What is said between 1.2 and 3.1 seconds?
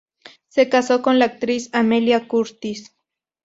actriz Amelia Curtis.